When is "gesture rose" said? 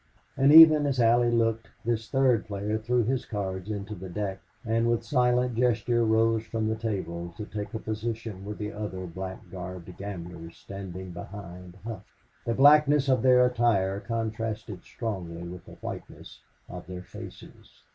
5.55-6.43